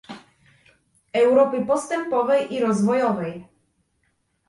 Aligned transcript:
Europy 1.13 1.65
postępowej 1.65 2.53
i 2.53 2.59
rozwojowej 2.59 3.45